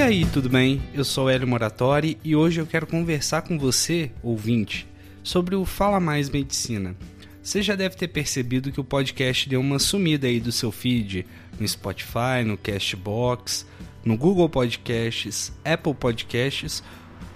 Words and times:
E 0.00 0.02
aí, 0.02 0.24
tudo 0.24 0.48
bem? 0.48 0.80
Eu 0.94 1.04
sou 1.04 1.28
Hélio 1.28 1.46
Moratori 1.46 2.16
e 2.24 2.34
hoje 2.34 2.58
eu 2.58 2.66
quero 2.66 2.86
conversar 2.86 3.42
com 3.42 3.58
você, 3.58 4.10
ouvinte, 4.22 4.88
sobre 5.22 5.54
o 5.54 5.66
Fala 5.66 6.00
Mais 6.00 6.30
Medicina. 6.30 6.96
Você 7.42 7.60
já 7.60 7.74
deve 7.74 7.96
ter 7.96 8.08
percebido 8.08 8.72
que 8.72 8.80
o 8.80 8.84
podcast 8.84 9.46
deu 9.46 9.60
uma 9.60 9.78
sumida 9.78 10.26
aí 10.26 10.40
do 10.40 10.50
seu 10.50 10.72
feed 10.72 11.26
no 11.60 11.68
Spotify, 11.68 12.42
no 12.46 12.56
Castbox, 12.56 13.66
no 14.02 14.16
Google 14.16 14.48
Podcasts, 14.48 15.52
Apple 15.62 15.92
Podcasts 15.92 16.82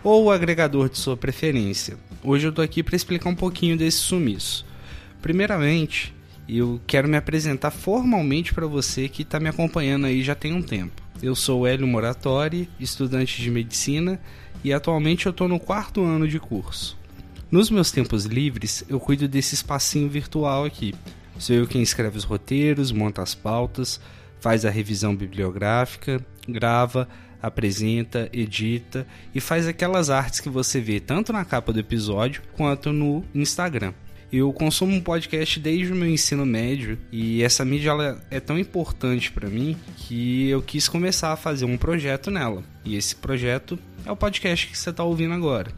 ou 0.02 0.24
o 0.24 0.30
agregador 0.30 0.88
de 0.88 0.96
sua 0.96 1.18
preferência. 1.18 1.98
Hoje 2.22 2.46
eu 2.46 2.52
tô 2.52 2.62
aqui 2.62 2.82
para 2.82 2.96
explicar 2.96 3.28
um 3.28 3.36
pouquinho 3.36 3.76
desse 3.76 3.98
sumiço. 3.98 4.64
Primeiramente, 5.20 6.14
eu 6.48 6.80
quero 6.86 7.08
me 7.08 7.16
apresentar 7.16 7.70
formalmente 7.70 8.52
para 8.52 8.66
você 8.66 9.08
que 9.08 9.22
está 9.22 9.40
me 9.40 9.48
acompanhando 9.48 10.06
aí 10.06 10.22
já 10.22 10.34
tem 10.34 10.52
um 10.52 10.62
tempo. 10.62 11.02
Eu 11.22 11.34
sou 11.34 11.66
Hélio 11.66 11.86
Moratori, 11.86 12.68
estudante 12.78 13.40
de 13.40 13.50
medicina 13.50 14.20
e 14.62 14.72
atualmente 14.72 15.26
eu 15.26 15.30
estou 15.30 15.48
no 15.48 15.58
quarto 15.58 16.02
ano 16.02 16.28
de 16.28 16.38
curso. 16.38 16.98
Nos 17.50 17.70
meus 17.70 17.90
tempos 17.90 18.24
livres, 18.24 18.84
eu 18.88 18.98
cuido 18.98 19.28
desse 19.28 19.54
espacinho 19.54 20.08
virtual 20.08 20.64
aqui. 20.64 20.94
Sou 21.38 21.54
eu 21.54 21.66
quem 21.66 21.82
escreve 21.82 22.18
os 22.18 22.24
roteiros, 22.24 22.92
monta 22.92 23.22
as 23.22 23.34
pautas, 23.34 24.00
faz 24.40 24.64
a 24.64 24.70
revisão 24.70 25.14
bibliográfica, 25.14 26.24
grava, 26.48 27.08
apresenta, 27.40 28.28
edita 28.32 29.06
e 29.34 29.40
faz 29.40 29.66
aquelas 29.66 30.10
artes 30.10 30.40
que 30.40 30.48
você 30.48 30.80
vê 30.80 31.00
tanto 31.00 31.32
na 31.32 31.44
capa 31.44 31.72
do 31.72 31.80
episódio 31.80 32.42
quanto 32.56 32.92
no 32.92 33.24
Instagram. 33.34 33.92
Eu 34.36 34.52
consumo 34.52 34.92
um 34.92 35.00
podcast 35.00 35.60
desde 35.60 35.92
o 35.92 35.94
meu 35.94 36.08
ensino 36.08 36.44
médio 36.44 36.98
e 37.12 37.40
essa 37.44 37.64
mídia 37.64 37.92
é 38.32 38.40
tão 38.40 38.58
importante 38.58 39.30
para 39.30 39.48
mim 39.48 39.76
que 39.96 40.48
eu 40.48 40.60
quis 40.60 40.88
começar 40.88 41.32
a 41.32 41.36
fazer 41.36 41.66
um 41.66 41.76
projeto 41.76 42.32
nela. 42.32 42.64
E 42.84 42.96
esse 42.96 43.14
projeto 43.14 43.78
é 44.04 44.10
o 44.10 44.16
podcast 44.16 44.66
que 44.66 44.76
você 44.76 44.90
está 44.90 45.04
ouvindo 45.04 45.34
agora. 45.34 45.70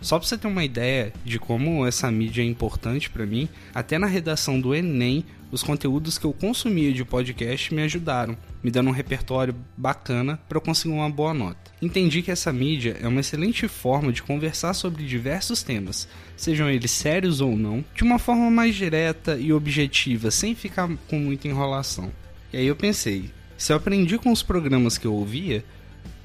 Só 0.00 0.18
para 0.18 0.26
você 0.26 0.36
ter 0.36 0.48
uma 0.48 0.64
ideia 0.64 1.12
de 1.24 1.38
como 1.38 1.86
essa 1.86 2.10
mídia 2.10 2.42
é 2.42 2.46
importante 2.46 3.08
para 3.08 3.24
mim, 3.24 3.48
até 3.72 3.96
na 3.96 4.08
redação 4.08 4.60
do 4.60 4.74
Enem, 4.74 5.24
os 5.50 5.62
conteúdos 5.62 6.16
que 6.16 6.24
eu 6.24 6.32
consumia 6.32 6.92
de 6.92 7.04
podcast 7.04 7.74
me 7.74 7.82
ajudaram, 7.82 8.36
me 8.62 8.70
dando 8.70 8.88
um 8.88 8.92
repertório 8.92 9.54
bacana 9.76 10.40
para 10.48 10.58
eu 10.58 10.62
conseguir 10.62 10.94
uma 10.94 11.10
boa 11.10 11.34
nota. 11.34 11.70
Entendi 11.82 12.22
que 12.22 12.30
essa 12.30 12.52
mídia 12.52 12.96
é 13.00 13.08
uma 13.08 13.20
excelente 13.20 13.66
forma 13.66 14.12
de 14.12 14.22
conversar 14.22 14.74
sobre 14.74 15.04
diversos 15.04 15.62
temas, 15.62 16.08
sejam 16.36 16.68
eles 16.70 16.90
sérios 16.90 17.40
ou 17.40 17.56
não, 17.56 17.84
de 17.94 18.04
uma 18.04 18.18
forma 18.18 18.50
mais 18.50 18.74
direta 18.74 19.36
e 19.36 19.52
objetiva, 19.52 20.30
sem 20.30 20.54
ficar 20.54 20.88
com 21.08 21.18
muita 21.18 21.48
enrolação. 21.48 22.12
E 22.52 22.56
aí 22.56 22.66
eu 22.66 22.76
pensei, 22.76 23.30
se 23.56 23.72
eu 23.72 23.76
aprendi 23.76 24.18
com 24.18 24.30
os 24.30 24.42
programas 24.42 24.96
que 24.96 25.06
eu 25.06 25.14
ouvia, 25.14 25.64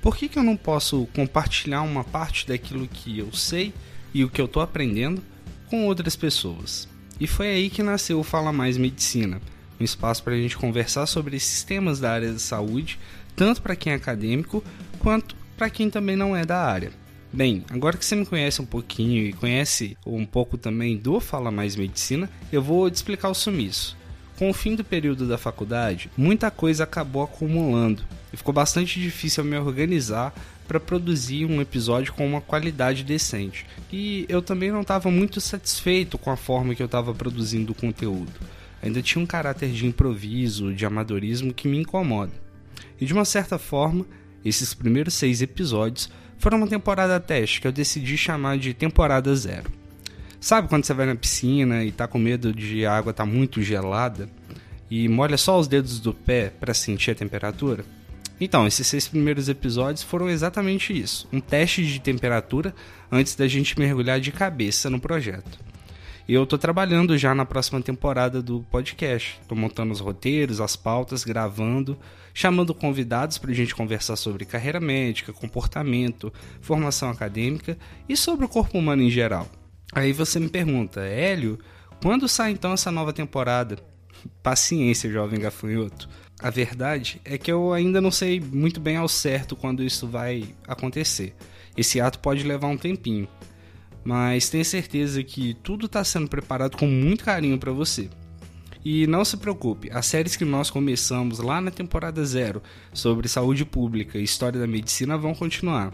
por 0.02 0.16
que, 0.16 0.30
que 0.30 0.38
eu 0.38 0.44
não 0.44 0.56
posso 0.56 1.08
compartilhar 1.16 1.82
uma 1.82 2.04
parte 2.04 2.48
daquilo 2.48 2.88
que 2.88 3.18
eu 3.18 3.34
sei 3.34 3.74
e 4.14 4.24
o 4.24 4.30
que 4.30 4.40
eu 4.40 4.46
estou 4.46 4.62
aprendendo 4.62 5.24
com 5.68 5.86
outras 5.88 6.16
pessoas? 6.16 6.88
E 7.20 7.28
foi 7.28 7.48
aí 7.48 7.70
que 7.70 7.82
nasceu 7.82 8.20
o 8.20 8.24
Fala 8.24 8.52
Mais 8.52 8.78
Medicina, 8.78 9.42
um 9.80 9.84
espaço 9.84 10.22
para 10.24 10.34
a 10.34 10.38
gente 10.38 10.58
conversar 10.58 11.06
sobre 11.06 11.38
esses 11.38 11.64
temas 11.64 12.00
da 12.00 12.12
área 12.12 12.32
da 12.32 12.40
saúde, 12.40 13.00
tanto 13.36 13.62
para 13.62 13.76
quem 13.76 13.94
é 13.94 13.96
acadêmico 13.96 14.64
quanto 15.00 15.36
para 15.56 15.70
quem 15.70 15.90
também 15.90 16.16
não 16.16 16.36
é 16.36 16.46
da 16.46 16.62
área. 16.62 16.92
Bem, 17.32 17.64
agora 17.70 17.98
que 17.98 18.06
você 18.06 18.16
me 18.16 18.26
conhece 18.26 18.62
um 18.62 18.66
pouquinho 18.66 19.26
e 19.26 19.34
conhece 19.34 19.98
um 20.06 20.26
pouco 20.26 20.58
também 20.58 20.98
do 20.98 21.20
Fala 21.20 21.52
Mais 21.52 21.76
Medicina, 21.76 22.30
eu 22.52 22.62
vou 22.62 22.90
te 22.90 22.96
explicar 22.96 23.30
o 23.30 23.34
sumiço. 23.34 23.98
Com 24.38 24.50
o 24.50 24.54
fim 24.54 24.76
do 24.76 24.84
período 24.84 25.28
da 25.28 25.38
faculdade, 25.38 26.12
muita 26.18 26.52
coisa 26.52 26.84
acabou 26.84 27.24
acumulando 27.24 28.04
e 28.34 28.38
ficou 28.38 28.54
bastante 28.54 29.00
difícil 29.00 29.44
me 29.46 29.58
organizar 29.58 30.34
para 30.68 30.80
produzir 30.80 31.46
um 31.46 31.62
episódio 31.62 32.14
com 32.14 32.26
uma 32.26 32.42
qualidade 32.42 33.04
decente. 33.04 33.66
E 33.92 34.26
eu 34.28 34.42
também 34.42 34.72
não 34.72 34.82
estava 34.82 35.10
muito 35.12 35.40
satisfeito 35.40 36.18
com 36.18 36.32
a 36.32 36.36
forma 36.36 36.76
que 36.76 36.82
eu 36.82 36.88
estava 36.88 37.14
produzindo 37.14 37.72
o 37.72 37.76
conteúdo. 37.76 38.32
Ainda 38.82 39.02
tinha 39.02 39.22
um 39.22 39.26
caráter 39.26 39.72
de 39.72 39.86
improviso, 39.86 40.74
de 40.74 40.86
amadorismo 40.86 41.54
que 41.54 41.68
me 41.68 41.80
incomoda. 41.80 42.34
E 43.00 43.06
de 43.06 43.14
uma 43.14 43.26
certa 43.26 43.58
forma, 43.58 44.06
esses 44.44 44.74
primeiros 44.74 45.14
seis 45.14 45.42
episódios 45.42 46.10
foram 46.38 46.58
uma 46.58 46.68
temporada 46.68 47.20
teste 47.20 47.62
que 47.62 47.68
eu 47.68 47.72
decidi 47.72 48.18
chamar 48.18 48.58
de 48.58 48.74
temporada 48.74 49.36
zero. 49.36 49.72
Sabe 50.40 50.68
quando 50.68 50.86
você 50.86 50.94
vai 50.94 51.08
na 51.08 51.16
piscina 51.16 51.84
e 51.84 51.92
tá 51.92 52.08
com 52.08 52.20
medo 52.20 52.54
de 52.54 52.86
a 52.86 52.96
água 52.96 53.14
tá 53.14 53.26
muito 53.26 53.62
gelada 53.62 54.30
e 54.92 55.08
molha 55.10 55.38
só 55.38 55.60
os 55.60 55.68
dedos 55.68 56.00
do 56.00 56.14
pé 56.14 56.52
para 56.60 56.74
sentir 56.74 57.12
a 57.12 57.16
temperatura? 57.16 57.84
Então, 58.40 58.68
esses 58.68 58.86
seis 58.86 59.08
primeiros 59.08 59.48
episódios 59.48 60.04
foram 60.04 60.30
exatamente 60.30 60.98
isso: 60.98 61.28
um 61.32 61.40
teste 61.40 61.86
de 61.86 62.00
temperatura 62.00 62.76
antes 63.12 63.36
da 63.36 63.48
gente 63.48 63.78
mergulhar 63.80 64.20
de 64.20 64.32
cabeça 64.32 64.90
no 64.90 65.00
projeto. 65.00 65.60
E 66.28 66.34
eu 66.34 66.46
tô 66.46 66.58
trabalhando 66.58 67.16
já 67.18 67.36
na 67.36 67.46
próxima 67.46 67.80
temporada 67.82 68.42
do 68.42 68.66
podcast. 68.72 69.40
Tô 69.48 69.54
montando 69.54 69.94
os 69.94 70.00
roteiros, 70.00 70.60
as 70.60 70.76
pautas, 70.76 71.24
gravando, 71.24 71.98
chamando 72.34 72.74
convidados 72.74 73.38
para 73.38 73.52
a 73.52 73.54
gente 73.54 73.76
conversar 73.76 74.16
sobre 74.16 74.44
carreira 74.44 74.80
médica, 74.80 75.32
comportamento, 75.32 76.34
formação 76.62 77.12
acadêmica 77.12 77.78
e 78.10 78.18
sobre 78.18 78.44
o 78.44 78.50
corpo 78.50 78.80
humano 78.80 79.04
em 79.04 79.10
geral. 79.10 79.48
Aí 79.94 80.12
você 80.12 80.40
me 80.40 80.50
pergunta, 80.50 81.02
Hélio, 81.02 81.60
quando 82.02 82.28
sai 82.28 82.52
então 82.52 82.74
essa 82.74 82.92
nova 82.92 83.14
temporada? 83.14 83.78
Paciência, 84.42 85.12
jovem 85.12 85.40
gafanhoto. 85.40 86.10
A 86.40 86.50
verdade 86.50 87.22
é 87.24 87.38
que 87.38 87.52
eu 87.52 87.74
ainda 87.74 88.02
não 88.02 88.12
sei 88.12 88.40
muito 88.40 88.80
bem 88.80 88.98
ao 88.98 89.08
certo 89.08 89.56
quando 89.56 89.84
isso 89.84 90.08
vai 90.08 90.44
acontecer. 90.68 91.34
Esse 91.78 92.00
ato 92.00 92.20
pode 92.20 92.44
levar 92.44 92.68
um 92.68 92.78
tempinho, 92.78 93.28
mas 94.04 94.50
tenha 94.50 94.64
certeza 94.64 95.24
que 95.24 95.54
tudo 95.64 95.86
está 95.86 96.04
sendo 96.04 96.28
preparado 96.28 96.78
com 96.78 96.88
muito 96.88 97.24
carinho 97.24 97.58
para 97.58 97.72
você. 97.72 98.10
E 98.84 99.08
não 99.08 99.26
se 99.26 99.38
preocupe, 99.38 99.90
as 99.92 100.06
séries 100.06 100.36
que 100.36 100.46
nós 100.46 100.70
começamos 100.70 101.40
lá 101.40 101.60
na 101.60 101.72
temporada 101.72 102.24
zero 102.24 102.62
sobre 102.94 103.28
saúde 103.28 103.66
pública 103.66 104.20
e 104.20 104.24
história 104.24 104.60
da 104.60 104.68
medicina 104.68 105.18
vão 105.18 105.34
continuar. 105.34 105.92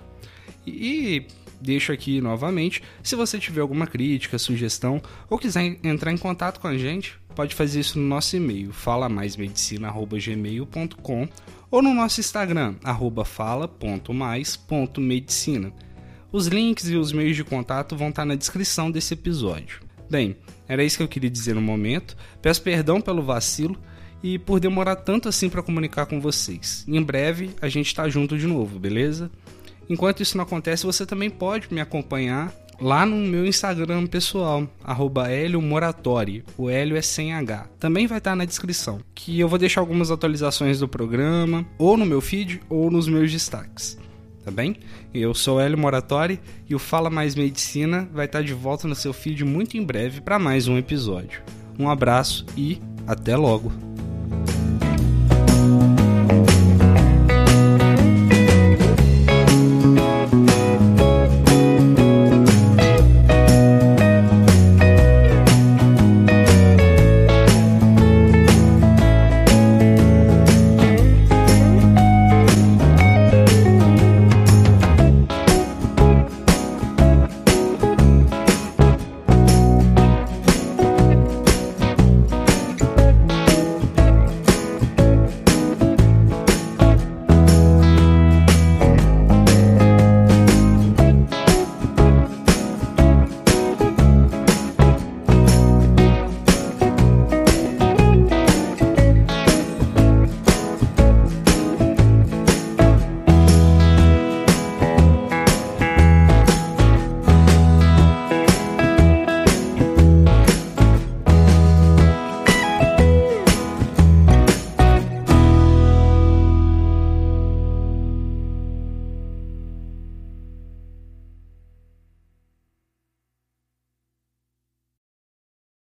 E 0.68 1.26
deixo 1.62 1.94
aqui 1.94 2.20
novamente. 2.20 2.84
Se 3.02 3.16
você 3.16 3.40
tiver 3.40 3.62
alguma 3.62 3.88
crítica, 3.88 4.38
sugestão 4.38 5.02
ou 5.30 5.38
quiser 5.38 5.78
entrar 5.84 6.12
em 6.12 6.18
contato 6.18 6.60
com 6.60 6.68
a 6.68 6.78
gente, 6.78 7.18
pode 7.36 7.56
fazer 7.56 7.80
isso 7.80 7.98
no 8.00 8.08
nosso 8.08 8.36
e-mail, 8.36 8.72
falamaismedicina.gmail.com 8.72 11.28
ou 11.70 11.82
no 11.82 11.94
nosso 11.94 12.20
Instagram, 12.20 12.76
fala.mais.medicina. 13.26 15.72
Os 16.32 16.48
links 16.48 16.90
e 16.90 16.96
os 16.96 17.12
meios 17.12 17.36
de 17.36 17.44
contato 17.44 17.96
vão 17.96 18.10
estar 18.10 18.26
na 18.26 18.36
descrição 18.36 18.92
desse 18.92 19.14
episódio. 19.14 19.82
Bem, 20.10 20.36
era 20.68 20.84
isso 20.84 20.98
que 20.98 21.04
eu 21.04 21.08
queria 21.08 21.30
dizer 21.30 21.54
no 21.56 21.62
momento. 21.62 22.18
Peço 22.42 22.62
perdão 22.62 23.00
pelo 23.02 23.22
vacilo 23.22 23.78
e 24.24 24.38
por 24.38 24.60
demorar 24.60 24.98
tanto 24.98 25.30
assim 25.30 25.50
para 25.50 25.64
comunicar 25.64 26.06
com 26.06 26.22
vocês. 26.22 26.86
Em 26.88 27.02
breve 27.02 27.50
a 27.62 27.68
gente 27.68 27.88
está 27.88 28.08
junto 28.08 28.38
de 28.38 28.48
novo, 28.48 28.80
beleza? 28.80 29.30
Enquanto 29.90 30.22
isso 30.22 30.38
não 30.38 30.44
acontece, 30.44 30.86
você 30.86 31.06
também 31.06 31.30
pode 31.30 31.74
me 31.74 31.82
acompanhar 31.82 32.54
lá 32.82 33.06
no 33.06 33.16
meu 33.16 33.46
Instagram 33.46 34.08
pessoal, 34.08 34.68
arroba 34.84 35.28
Moratori. 35.62 36.44
O 36.58 36.70
Hélio 36.70 36.98
é 36.98 37.02
sem 37.02 37.32
H. 37.34 37.68
Também 37.80 38.08
vai 38.08 38.18
estar 38.18 38.36
na 38.36 38.44
descrição. 38.44 39.00
Que 39.14 39.40
eu 39.40 39.48
vou 39.48 39.60
deixar 39.60 39.82
algumas 39.82 40.10
atualizações 40.10 40.80
do 40.80 40.88
programa, 40.88 41.66
ou 41.78 41.96
no 41.96 42.06
meu 42.06 42.20
feed, 42.20 42.62
ou 42.68 42.90
nos 42.90 43.08
meus 43.08 43.32
destaques. 43.32 43.98
Tá 44.44 44.50
bem? 44.50 44.78
Eu 45.14 45.36
sou 45.36 45.62
Hélio 45.62 45.78
Moratori 45.78 46.40
e 46.68 46.74
o 46.74 46.80
Fala 46.80 47.12
Mais 47.12 47.36
Medicina 47.36 48.10
vai 48.12 48.26
estar 48.26 48.42
de 48.42 48.54
volta 48.54 48.88
no 48.88 48.96
seu 48.96 49.14
feed 49.14 49.46
muito 49.46 49.78
em 49.78 49.84
breve 49.84 50.20
para 50.20 50.40
mais 50.40 50.68
um 50.68 50.78
episódio. 50.78 51.44
Um 51.78 51.88
abraço 51.88 52.44
e 52.58 52.82
até 53.06 53.38
logo! 53.38 53.91